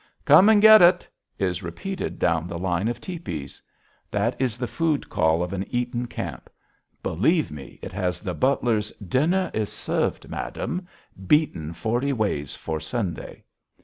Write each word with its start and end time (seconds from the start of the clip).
"Come 0.25 0.49
and 0.49 0.59
get 0.63 0.81
it!" 0.81 1.07
is 1.37 1.61
repeated 1.61 2.17
down 2.17 2.47
the 2.47 2.57
line 2.57 2.87
of 2.87 2.99
tepees. 2.99 3.61
That 4.09 4.35
is 4.41 4.57
the 4.57 4.65
food 4.65 5.09
call 5.09 5.43
of 5.43 5.53
an 5.53 5.63
Eaton 5.69 6.07
camp. 6.07 6.49
Believe 7.03 7.51
me, 7.51 7.77
it 7.83 7.93
has 7.93 8.19
the 8.19 8.33
butler's 8.33 8.89
"Dinner 8.93 9.51
is 9.53 9.69
served, 9.69 10.27
madame," 10.27 10.87
beaten 11.27 11.71
forty 11.71 12.13
ways 12.13 12.55
for 12.55 12.79
Sunday. 12.79 13.43